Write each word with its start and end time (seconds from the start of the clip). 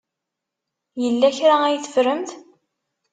Yella 1.03 1.29
kra 1.37 1.55
ay 1.63 1.77
teffremt? 1.83 2.31